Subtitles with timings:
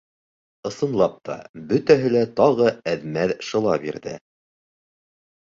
[0.69, 1.35] Ысынлап та,
[1.73, 4.17] бөтәһе лә тағы әҙ-мәҙ шыла бирҙе.